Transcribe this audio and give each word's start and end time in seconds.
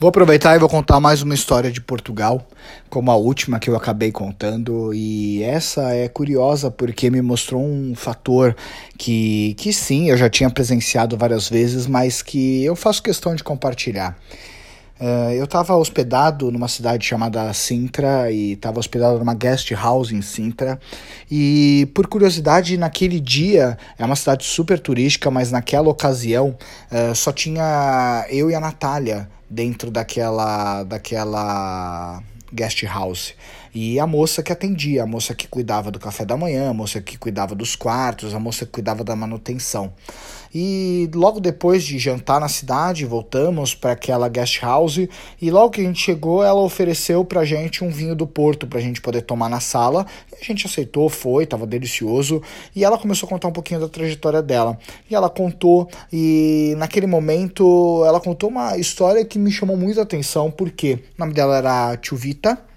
Vou 0.00 0.08
aproveitar 0.08 0.56
e 0.56 0.58
vou 0.58 0.66
contar 0.66 0.98
mais 0.98 1.20
uma 1.20 1.34
história 1.34 1.70
de 1.70 1.78
Portugal, 1.78 2.48
como 2.88 3.10
a 3.10 3.16
última 3.16 3.58
que 3.58 3.68
eu 3.68 3.76
acabei 3.76 4.10
contando, 4.10 4.94
e 4.94 5.42
essa 5.42 5.94
é 5.94 6.08
curiosa 6.08 6.70
porque 6.70 7.10
me 7.10 7.20
mostrou 7.20 7.62
um 7.62 7.94
fator 7.94 8.56
que, 8.96 9.52
que 9.58 9.74
sim, 9.74 10.08
eu 10.08 10.16
já 10.16 10.30
tinha 10.30 10.48
presenciado 10.48 11.18
várias 11.18 11.50
vezes, 11.50 11.86
mas 11.86 12.22
que 12.22 12.64
eu 12.64 12.74
faço 12.74 13.02
questão 13.02 13.34
de 13.34 13.44
compartilhar. 13.44 14.16
Uh, 15.00 15.32
eu 15.32 15.44
estava 15.44 15.74
hospedado 15.76 16.50
numa 16.50 16.68
cidade 16.68 17.06
chamada 17.06 17.50
Sintra 17.54 18.30
e 18.30 18.52
estava 18.52 18.78
hospedado 18.78 19.18
numa 19.18 19.32
guest 19.32 19.70
house 19.70 20.12
em 20.12 20.20
Sintra. 20.20 20.78
E 21.30 21.88
por 21.94 22.06
curiosidade, 22.06 22.76
naquele 22.76 23.18
dia, 23.18 23.78
é 23.98 24.04
uma 24.04 24.14
cidade 24.14 24.44
super 24.44 24.78
turística, 24.78 25.30
mas 25.30 25.50
naquela 25.50 25.88
ocasião 25.88 26.54
uh, 26.92 27.14
só 27.14 27.32
tinha 27.32 28.26
eu 28.28 28.50
e 28.50 28.54
a 28.54 28.60
Natália 28.60 29.26
dentro 29.48 29.90
daquela 29.90 30.84
daquela 30.84 32.22
guest 32.52 32.82
house. 32.84 33.32
E 33.74 34.00
a 34.00 34.06
moça 34.06 34.42
que 34.42 34.52
atendia, 34.52 35.04
a 35.04 35.06
moça 35.06 35.34
que 35.34 35.46
cuidava 35.46 35.90
do 35.90 35.98
café 35.98 36.24
da 36.24 36.36
manhã, 36.36 36.70
a 36.70 36.74
moça 36.74 37.00
que 37.00 37.16
cuidava 37.16 37.54
dos 37.54 37.76
quartos, 37.76 38.34
a 38.34 38.38
moça 38.40 38.66
que 38.66 38.72
cuidava 38.72 39.04
da 39.04 39.14
manutenção. 39.14 39.92
E 40.52 41.08
logo 41.14 41.38
depois 41.38 41.84
de 41.84 41.96
jantar 41.96 42.40
na 42.40 42.48
cidade, 42.48 43.06
voltamos 43.06 43.72
para 43.72 43.92
aquela 43.92 44.28
guest 44.28 44.60
house 44.60 45.06
e 45.40 45.50
logo 45.50 45.70
que 45.70 45.80
a 45.80 45.84
gente 45.84 46.00
chegou, 46.00 46.42
ela 46.42 46.60
ofereceu 46.60 47.24
pra 47.24 47.44
gente 47.44 47.84
um 47.84 47.90
vinho 47.90 48.16
do 48.16 48.26
Porto 48.26 48.66
pra 48.66 48.80
gente 48.80 49.00
poder 49.00 49.22
tomar 49.22 49.48
na 49.48 49.60
sala. 49.60 50.04
E 50.32 50.42
a 50.42 50.44
gente 50.44 50.66
aceitou, 50.66 51.08
foi, 51.08 51.46
tava 51.46 51.66
delicioso. 51.66 52.42
E 52.74 52.84
ela 52.84 52.98
começou 52.98 53.28
a 53.28 53.30
contar 53.30 53.46
um 53.46 53.52
pouquinho 53.52 53.78
da 53.78 53.88
trajetória 53.88 54.42
dela. 54.42 54.76
E 55.08 55.14
ela 55.14 55.30
contou 55.30 55.88
e 56.12 56.74
naquele 56.78 57.06
momento 57.06 58.02
ela 58.04 58.20
contou 58.20 58.50
uma 58.50 58.76
história 58.76 59.24
que 59.24 59.38
me 59.38 59.52
chamou 59.52 59.76
muito 59.76 60.00
a 60.00 60.02
atenção, 60.02 60.50
porque 60.50 60.94
o 61.16 61.20
nome 61.20 61.32
dela 61.32 61.56
era 61.58 61.96
Tchuvita 61.96 62.69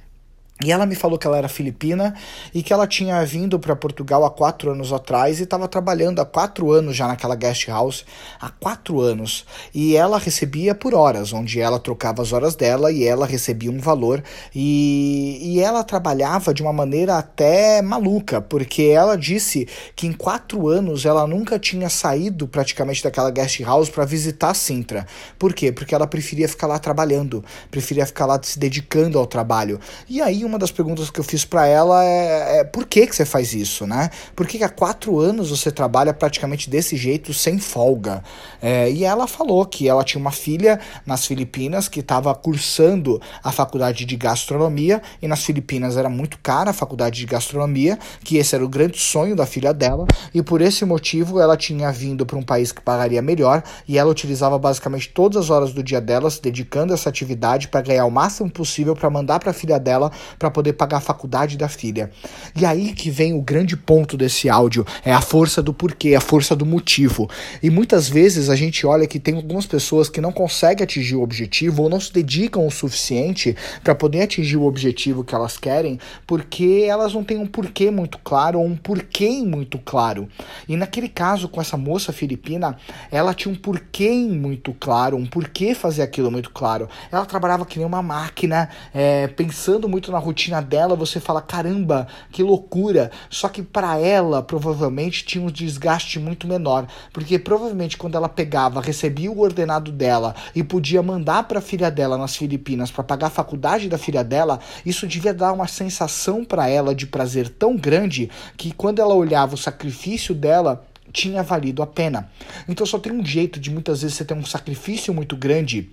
e 0.63 0.71
ela 0.71 0.85
me 0.85 0.95
falou 0.95 1.17
que 1.17 1.27
ela 1.27 1.37
era 1.37 1.49
filipina 1.49 2.15
e 2.53 2.63
que 2.63 2.71
ela 2.71 2.87
tinha 2.87 3.23
vindo 3.25 3.59
para 3.59 3.75
Portugal 3.75 4.23
há 4.23 4.31
quatro 4.31 4.71
anos 4.71 4.93
atrás 4.93 5.39
e 5.39 5.43
estava 5.43 5.67
trabalhando 5.67 6.19
há 6.19 6.25
quatro 6.25 6.71
anos 6.71 6.95
já 6.95 7.07
naquela 7.07 7.35
guest 7.35 7.67
house, 7.67 8.05
há 8.39 8.49
quatro 8.49 9.01
anos. 9.01 9.45
E 9.73 9.95
ela 9.97 10.17
recebia 10.17 10.73
por 10.73 10.93
horas, 10.93 11.33
onde 11.33 11.59
ela 11.59 11.79
trocava 11.79 12.21
as 12.21 12.31
horas 12.31 12.55
dela 12.55 12.91
e 12.91 13.03
ela 13.03 13.25
recebia 13.25 13.69
um 13.69 13.79
valor. 13.79 14.23
E, 14.55 15.39
e 15.41 15.59
ela 15.59 15.83
trabalhava 15.83 16.53
de 16.53 16.61
uma 16.61 16.71
maneira 16.71 17.17
até 17.17 17.81
maluca, 17.81 18.41
porque 18.41 18.83
ela 18.83 19.17
disse 19.17 19.67
que 19.95 20.07
em 20.07 20.13
quatro 20.13 20.67
anos 20.69 21.05
ela 21.05 21.27
nunca 21.27 21.59
tinha 21.59 21.89
saído 21.89 22.47
praticamente 22.47 23.03
daquela 23.03 23.31
guest 23.31 23.59
house 23.61 23.89
para 23.89 24.05
visitar 24.05 24.53
Sintra. 24.53 25.05
Por 25.37 25.53
quê? 25.53 25.71
Porque 25.71 25.93
ela 25.93 26.07
preferia 26.07 26.47
ficar 26.47 26.67
lá 26.67 26.79
trabalhando, 26.79 27.43
preferia 27.69 28.05
ficar 28.05 28.25
lá 28.25 28.39
se 28.41 28.57
dedicando 28.57 29.19
ao 29.19 29.27
trabalho. 29.27 29.79
E 30.07 30.21
aí, 30.21 30.45
uma 30.45 30.52
das 30.57 30.71
perguntas 30.71 31.09
que 31.09 31.19
eu 31.19 31.23
fiz 31.23 31.45
para 31.45 31.65
ela 31.67 32.03
é, 32.03 32.59
é, 32.59 32.63
por 32.63 32.85
que, 32.85 33.07
que 33.07 33.15
você 33.15 33.25
faz 33.25 33.53
isso, 33.53 33.85
né? 33.85 34.09
Por 34.35 34.47
que, 34.47 34.57
que 34.57 34.63
há 34.63 34.69
quatro 34.69 35.19
anos 35.19 35.49
você 35.49 35.71
trabalha 35.71 36.13
praticamente 36.13 36.69
desse 36.69 36.95
jeito, 36.95 37.33
sem 37.33 37.59
folga? 37.59 38.23
É, 38.61 38.89
e 38.89 39.03
ela 39.03 39.27
falou 39.27 39.65
que 39.65 39.87
ela 39.87 40.03
tinha 40.03 40.19
uma 40.19 40.31
filha 40.31 40.79
nas 41.05 41.25
Filipinas 41.25 41.87
que 41.87 41.99
estava 41.99 42.33
cursando 42.35 43.21
a 43.43 43.51
faculdade 43.51 44.05
de 44.05 44.15
gastronomia, 44.15 45.01
e 45.21 45.27
nas 45.27 45.43
Filipinas 45.43 45.97
era 45.97 46.09
muito 46.09 46.37
cara 46.41 46.71
a 46.71 46.73
faculdade 46.73 47.19
de 47.19 47.25
gastronomia, 47.25 47.97
que 48.23 48.37
esse 48.37 48.55
era 48.55 48.63
o 48.63 48.69
grande 48.69 48.99
sonho 48.99 49.35
da 49.35 49.45
filha 49.45 49.73
dela, 49.73 50.05
e 50.33 50.41
por 50.41 50.61
esse 50.61 50.85
motivo 50.85 51.39
ela 51.39 51.57
tinha 51.57 51.91
vindo 51.91 52.25
para 52.25 52.37
um 52.37 52.43
país 52.43 52.71
que 52.71 52.81
pagaria 52.81 53.21
melhor, 53.21 53.63
e 53.87 53.97
ela 53.97 54.09
utilizava 54.09 54.57
basicamente 54.57 55.09
todas 55.09 55.45
as 55.45 55.49
horas 55.49 55.73
do 55.73 55.83
dia 55.83 56.01
dela 56.01 56.29
se 56.29 56.41
dedicando 56.41 56.93
a 56.93 56.95
essa 56.95 57.09
atividade 57.09 57.67
para 57.67 57.81
ganhar 57.81 58.05
o 58.05 58.11
máximo 58.11 58.49
possível 58.49 58.95
para 58.95 59.09
mandar 59.09 59.39
para 59.39 59.51
a 59.51 59.53
filha 59.53 59.79
dela 59.79 60.11
para 60.37 60.51
poder 60.51 60.73
pagar 60.73 60.97
a 60.97 61.01
faculdade 61.01 61.57
da 61.57 61.67
filha. 61.67 62.11
E 62.55 62.65
aí 62.65 62.93
que 62.93 63.09
vem 63.09 63.33
o 63.33 63.41
grande 63.41 63.75
ponto 63.75 64.17
desse 64.17 64.49
áudio, 64.49 64.85
é 65.03 65.13
a 65.13 65.21
força 65.21 65.61
do 65.61 65.73
porquê, 65.73 66.15
a 66.15 66.21
força 66.21 66.55
do 66.55 66.65
motivo. 66.65 67.29
E 67.61 67.69
muitas 67.69 68.07
vezes 68.07 68.49
a 68.49 68.55
gente 68.55 68.85
olha 68.85 69.07
que 69.07 69.19
tem 69.19 69.35
algumas 69.35 69.65
pessoas 69.65 70.09
que 70.09 70.21
não 70.21 70.31
conseguem 70.31 70.83
atingir 70.83 71.15
o 71.15 71.21
objetivo 71.21 71.83
ou 71.83 71.89
não 71.89 71.99
se 71.99 72.11
dedicam 72.11 72.65
o 72.65 72.71
suficiente 72.71 73.55
para 73.83 73.95
poder 73.95 74.21
atingir 74.21 74.57
o 74.57 74.65
objetivo 74.65 75.23
que 75.23 75.35
elas 75.35 75.57
querem, 75.57 75.99
porque 76.25 76.85
elas 76.87 77.13
não 77.13 77.23
têm 77.23 77.37
um 77.37 77.47
porquê 77.47 77.89
muito 77.91 78.17
claro 78.19 78.59
ou 78.59 78.65
um 78.65 78.75
porquê 78.75 79.29
muito 79.43 79.77
claro. 79.79 80.27
E 80.67 80.75
naquele 80.75 81.09
caso 81.09 81.47
com 81.47 81.61
essa 81.61 81.77
moça 81.77 82.11
filipina, 82.11 82.77
ela 83.11 83.33
tinha 83.33 83.51
um 83.51 83.55
porquê 83.55 84.11
muito 84.11 84.73
claro, 84.73 85.17
um 85.17 85.25
porquê 85.25 85.73
fazer 85.75 86.01
aquilo 86.01 86.31
muito 86.31 86.49
claro. 86.49 86.89
Ela 87.11 87.25
trabalhava 87.25 87.65
que 87.65 87.77
nem 87.77 87.85
uma 87.85 88.01
máquina, 88.01 88.69
é, 88.93 89.27
pensando 89.27 89.87
muito 89.87 90.11
na 90.11 90.17
rotina 90.23 90.61
dela, 90.61 90.95
você 90.95 91.19
fala: 91.19 91.41
caramba, 91.41 92.07
que 92.31 92.41
loucura. 92.41 93.11
Só 93.29 93.47
que 93.49 93.61
para 93.61 93.97
ela, 93.99 94.41
provavelmente, 94.41 95.25
tinha 95.25 95.43
um 95.43 95.51
desgaste 95.51 96.19
muito 96.19 96.47
menor, 96.47 96.87
porque 97.11 97.37
provavelmente 97.37 97.97
quando 97.97 98.15
ela 98.15 98.29
pegava, 98.29 98.81
recebia 98.81 99.31
o 99.31 99.39
ordenado 99.39 99.91
dela 99.91 100.35
e 100.55 100.63
podia 100.63 101.03
mandar 101.03 101.43
para 101.43 101.59
a 101.59 101.61
filha 101.61 101.91
dela 101.91 102.17
nas 102.17 102.35
Filipinas 102.35 102.91
para 102.91 103.03
pagar 103.03 103.27
a 103.27 103.29
faculdade 103.29 103.89
da 103.89 103.97
filha 103.97 104.23
dela, 104.23 104.59
isso 104.85 105.07
devia 105.07 105.33
dar 105.33 105.51
uma 105.53 105.67
sensação 105.67 106.45
para 106.45 106.67
ela 106.67 106.95
de 106.95 107.05
prazer 107.05 107.49
tão 107.49 107.75
grande 107.75 108.29
que 108.57 108.71
quando 108.71 108.99
ela 108.99 109.13
olhava 109.13 109.55
o 109.55 109.57
sacrifício 109.57 110.33
dela, 110.33 110.85
tinha 111.11 111.43
valido 111.43 111.83
a 111.83 111.87
pena. 111.87 112.29
Então 112.67 112.85
só 112.85 112.97
tem 112.97 113.11
um 113.11 113.23
jeito 113.23 113.59
de 113.59 113.69
muitas 113.69 114.01
vezes 114.01 114.17
você 114.17 114.25
ter 114.25 114.33
um 114.33 114.45
sacrifício 114.45 115.13
muito 115.13 115.37
grande 115.37 115.91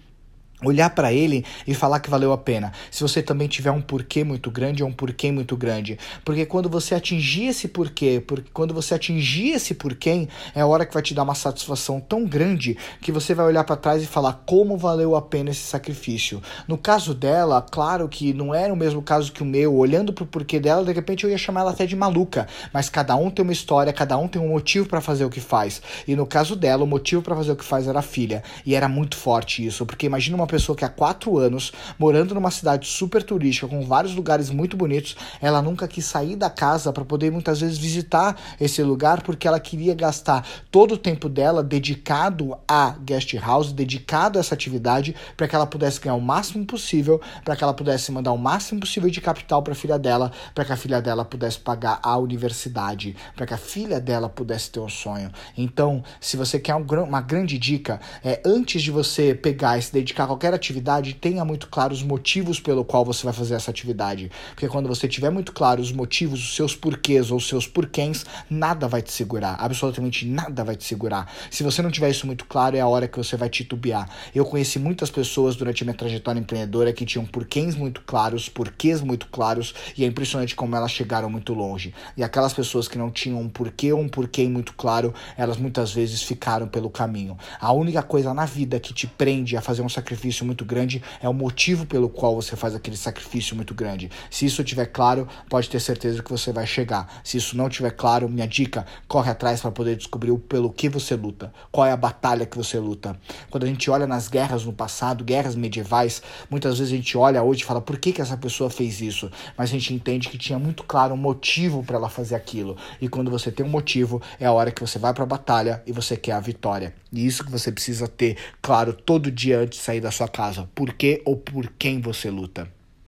olhar 0.65 0.91
para 0.91 1.13
ele 1.13 1.45
e 1.67 1.75
falar 1.75 2.01
que 2.01 2.11
valeu 2.11 2.33
a 2.33 2.39
pena. 2.39 2.73
Se 2.91 3.03
você 3.03 3.23
também 3.23 3.49
tiver 3.49 3.71
um 3.71 3.81
porquê 3.81 4.25
muito 4.25 4.51
grande, 4.51 4.83
é 4.83 4.87
um 4.87 4.93
porquê 4.93 5.33
muito 5.33 5.57
grande. 5.57 5.99
Porque 6.25 6.45
quando 6.45 6.69
você 6.69 6.95
atingir 6.95 7.47
esse 7.47 7.69
porquê, 7.69 8.23
porque 8.27 8.51
quando 8.53 8.75
você 8.75 8.95
atingir 8.95 9.53
esse 9.53 9.75
porquê, 9.75 10.29
é 10.55 10.61
a 10.61 10.67
hora 10.67 10.85
que 10.85 10.95
vai 10.95 11.03
te 11.03 11.15
dar 11.15 11.23
uma 11.23 11.35
satisfação 11.35 12.01
tão 12.01 12.25
grande 12.25 12.77
que 13.01 13.13
você 13.13 13.35
vai 13.35 13.47
olhar 13.47 13.65
para 13.65 13.77
trás 13.77 14.03
e 14.03 14.07
falar 14.07 14.43
como 14.47 14.77
valeu 14.77 15.17
a 15.17 15.23
pena 15.23 15.51
esse 15.51 15.63
sacrifício. 15.63 16.43
No 16.67 16.77
caso 16.77 17.15
dela, 17.15 17.63
claro 17.63 18.09
que 18.09 18.33
não 18.33 18.55
era 18.55 18.73
o 18.73 18.77
mesmo 18.77 19.03
caso 19.03 19.33
que 19.33 19.43
o 19.43 19.47
meu, 19.47 19.75
olhando 19.75 20.13
pro 20.13 20.27
porquê 20.27 20.59
dela, 20.59 20.85
de 20.85 20.93
repente 20.93 21.25
eu 21.25 21.31
ia 21.31 21.39
chamar 21.39 21.63
ela 21.63 21.71
até 21.71 21.87
de 21.87 21.97
maluca, 21.97 22.47
mas 22.73 22.89
cada 22.89 23.17
um 23.17 23.31
tem 23.31 23.43
uma 23.43 23.53
história, 23.53 23.93
cada 23.93 24.17
um 24.17 24.29
tem 24.29 24.41
um 24.41 24.49
motivo 24.49 24.89
para 24.89 25.01
fazer 25.01 25.25
o 25.25 25.31
que 25.31 25.41
faz. 25.41 25.81
E 26.07 26.15
no 26.15 26.27
caso 26.27 26.57
dela, 26.57 26.85
o 26.85 26.87
motivo 26.87 27.23
para 27.23 27.37
fazer 27.37 27.53
o 27.53 27.57
que 27.57 27.65
faz 27.65 27.87
era 27.87 27.99
a 27.99 28.03
filha, 28.03 28.43
e 28.65 28.75
era 28.75 28.89
muito 28.89 29.17
forte 29.17 29.65
isso, 29.65 29.87
porque 29.87 30.07
imagina 30.07 30.37
uma 30.37 30.47
pessoa 30.51 30.77
que 30.77 30.85
há 30.85 30.89
quatro 30.89 31.39
anos, 31.39 31.73
morando 31.97 32.35
numa 32.35 32.51
cidade 32.51 32.89
super 32.89 33.23
turística, 33.23 33.69
com 33.69 33.87
vários 33.87 34.15
lugares 34.15 34.51
muito 34.51 34.77
bonitos, 34.77 35.17
ela 35.41 35.63
nunca 35.63 35.87
quis 35.87 36.05
sair 36.05 36.35
da 36.35 36.51
casa 36.51 36.93
para 36.93 37.05
poder 37.05 37.31
muitas 37.31 37.61
vezes 37.61 37.79
visitar 37.79 38.37
esse 38.61 38.83
lugar, 38.83 39.23
porque 39.23 39.47
ela 39.47 39.61
queria 39.61 39.95
gastar 39.95 40.45
todo 40.71 40.95
o 40.95 40.99
tempo 40.99 41.29
dela 41.29 41.63
dedicado 41.63 42.59
a 42.67 42.91
guest 42.91 43.33
house, 43.35 43.73
dedicado 43.73 44.39
a 44.39 44.41
essa 44.41 44.55
atividade, 44.55 45.15
para 45.37 45.47
que 45.47 45.55
ela 45.55 45.67
pudesse 45.67 46.01
ganhar 46.01 46.17
o 46.17 46.21
máximo 46.21 46.67
possível, 46.67 47.21
para 47.45 47.55
que 47.55 47.63
ela 47.63 47.73
pudesse 47.73 48.11
mandar 48.11 48.33
o 48.33 48.39
máximo 48.39 48.81
possível 48.81 49.09
de 49.09 49.21
capital 49.21 49.63
para 49.63 49.73
a 49.73 49.77
filha 49.77 49.99
dela, 49.99 50.33
para 50.53 50.65
que 50.65 50.73
a 50.73 50.77
filha 50.77 51.01
dela 51.01 51.25
pudesse 51.25 51.59
pagar 51.59 52.01
a 52.03 52.17
universidade, 52.19 53.15
para 53.37 53.47
que 53.47 53.55
a 53.55 53.59
filha 53.59 54.01
dela 54.01 54.29
pudesse 54.29 54.71
ter 54.71 54.81
um 54.81 54.89
sonho. 54.89 55.31
Então, 55.57 56.03
se 56.21 56.37
você 56.37 56.59
quer 56.59 56.75
uma 56.75 57.21
grande 57.21 57.57
dica, 57.57 58.01
é 58.25 58.41
antes 58.45 58.83
de 58.83 58.91
você 58.91 59.35
pegar 59.35 59.79
e 59.79 59.83
se 59.83 59.93
dedicar 59.93 60.25
qualquer 60.41 60.55
atividade, 60.55 61.13
tenha 61.13 61.45
muito 61.45 61.69
claro 61.69 61.93
os 61.93 62.03
motivos 62.03 62.59
pelo 62.59 62.83
qual 62.83 63.05
você 63.05 63.25
vai 63.25 63.33
fazer 63.35 63.57
essa 63.57 63.71
atividade. 63.71 64.31
Porque 64.53 64.67
quando 64.69 64.89
você 64.89 65.07
tiver 65.07 65.29
muito 65.29 65.53
claro 65.53 65.83
os 65.83 65.93
motivos, 65.93 66.41
os 66.41 66.57
seus 66.57 66.75
porquês 66.75 67.31
ou 67.31 67.37
os 67.37 67.47
seus 67.47 67.67
porquês, 67.67 68.25
nada 68.49 68.89
vai 68.89 69.03
te 69.03 69.13
segurar. 69.13 69.57
Absolutamente 69.61 70.27
nada 70.27 70.65
vai 70.65 70.77
te 70.77 70.85
segurar. 70.85 71.31
Se 71.51 71.63
você 71.63 71.83
não 71.83 71.91
tiver 71.91 72.09
isso 72.09 72.27
muito 72.27 72.47
claro, 72.47 72.75
é 72.75 72.81
a 72.81 72.87
hora 72.87 73.07
que 73.07 73.19
você 73.19 73.37
vai 73.37 73.51
titubear. 73.51 74.09
Eu 74.35 74.47
conheci 74.47 74.79
muitas 74.79 75.11
pessoas 75.11 75.57
durante 75.57 75.83
a 75.83 75.85
minha 75.85 75.97
trajetória 75.97 76.41
empreendedora 76.41 76.91
que 76.91 77.05
tinham 77.05 77.27
porquês 77.27 77.77
muito 77.77 78.01
claros, 78.01 78.49
porquês 78.49 79.03
muito 79.03 79.27
claros, 79.27 79.75
e 79.95 80.05
é 80.05 80.07
impressionante 80.07 80.57
como 80.57 80.75
elas 80.75 80.91
chegaram 80.91 81.29
muito 81.29 81.53
longe. 81.53 81.93
E 82.17 82.25
aquelas 82.25 82.55
pessoas 82.55 82.89
que 82.89 82.97
não 82.97 83.11
tinham 83.11 83.39
um 83.39 83.49
porquê 83.51 83.93
ou 83.93 84.01
um 84.01 84.09
porquê 84.09 84.49
muito 84.49 84.73
claro, 84.73 85.13
elas 85.37 85.59
muitas 85.59 85.93
vezes 85.93 86.23
ficaram 86.23 86.67
pelo 86.67 86.89
caminho. 86.89 87.37
A 87.61 87.73
única 87.75 88.03
coisa 88.03 88.33
na 88.33 88.47
vida 88.47 88.81
que 88.81 88.95
te 88.95 89.07
prende 89.07 89.55
a 89.55 89.61
fazer 89.61 89.83
um 89.83 89.89
sacrifício 90.31 90.47
muito 90.47 90.65
grande 90.65 91.03
é 91.21 91.29
o 91.29 91.35
motivo 91.35 91.85
pelo 91.85 92.09
qual 92.09 92.35
você 92.35 92.55
faz 92.57 92.75
aquele 92.75 92.97
sacrifício 92.97 93.57
muito 93.57 93.75
grande. 93.75 94.11
Se 94.31 94.47
isso 94.47 94.63
estiver 94.63 94.87
claro, 94.87 95.29
pode 95.49 95.69
ter 95.69 95.81
certeza 95.81 96.23
que 96.23 96.31
você 96.31 96.53
vai 96.53 96.67
chegar. 96.67 97.21
Se 97.25 97.37
isso 97.37 97.57
não 97.57 97.69
estiver 97.69 97.91
claro, 97.91 98.29
minha 98.29 98.47
dica, 98.47 98.87
corre 99.09 99.31
atrás 99.31 99.61
para 99.61 99.71
poder 99.71 99.97
descobrir 99.97 100.37
pelo 100.39 100.71
que 100.71 100.89
você 100.89 101.17
luta, 101.17 101.53
qual 101.71 101.87
é 101.87 101.93
a 101.93 101.97
batalha 101.97 102.47
que 102.47 102.57
você 102.57 102.79
luta. 102.79 103.19
Quando 103.51 103.65
a 103.65 103.67
gente 103.67 103.91
olha 103.91 104.07
nas 104.07 104.29
guerras 104.29 104.65
no 104.65 104.73
passado, 104.73 105.25
guerras 105.25 105.55
medievais, 105.55 106.23
muitas 106.49 106.79
vezes 106.79 106.93
a 106.93 106.97
gente 106.97 107.19
olha 107.19 107.43
hoje 107.43 107.63
e 107.63 107.65
fala 107.67 107.81
por 107.81 107.99
que, 107.99 108.13
que 108.13 108.23
essa 108.23 108.37
pessoa 108.37 108.71
fez 108.71 109.01
isso, 109.01 109.31
mas 109.57 109.71
a 109.71 109.73
gente 109.73 109.93
entende 109.93 110.29
que 110.29 110.39
tinha 110.39 110.59
muito 110.59 110.85
claro 110.85 111.15
um 111.15 111.19
motivo 111.19 111.83
para 111.83 111.97
ela 111.97 112.09
fazer 112.09 112.35
aquilo. 112.35 112.77
E 113.01 113.09
quando 113.09 113.31
você 113.31 113.51
tem 113.51 113.67
um 113.67 113.69
motivo, 113.69 114.23
é 114.39 114.47
a 114.47 114.53
hora 114.53 114.71
que 114.71 114.81
você 114.81 114.99
vai 114.99 115.13
para 115.13 115.25
a 115.25 115.27
batalha 115.27 115.83
e 115.87 115.93
você 115.93 116.17
quer 116.17 116.33
a 116.33 116.41
vitória. 116.41 116.95
E 117.13 117.27
isso 117.27 117.45
que 117.45 117.51
você 117.51 117.73
precisa 117.73 118.07
ter 118.07 118.37
claro 118.63 118.93
todo 118.93 119.31
dia 119.31 119.61
antes 119.61 119.79
de 119.79 119.85
sair 119.85 120.01
da 120.01 120.11
sua 120.11 120.20
sua 120.21 120.29
casa. 120.29 120.69
Por 120.75 120.93
que 120.93 121.23
ou 121.25 121.37
por 121.37 121.73
quem 121.79 122.01
você 122.01 122.31
luta? 122.31 122.71